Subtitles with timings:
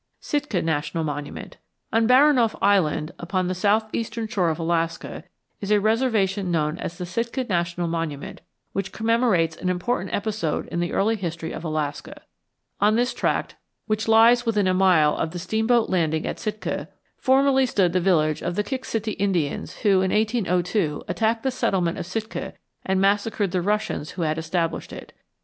[0.19, 1.57] SITKA NATIONAL MONUMENT
[1.93, 5.25] On Baranoff Island, upon the southeastern shore of Alaska,
[5.59, 8.41] is a reservation known as the Sitka National Monument
[8.73, 12.23] which commemorates an important episode in the early history of Alaska.
[12.79, 16.89] On this tract, which lies within a mile of the steamboat landing at Sitka,
[17.19, 21.99] formerly stood the village of the Kik Siti Indians who, in 1802, attacked the settlement
[21.99, 25.13] of Sitka and massacred the Russians who had established it.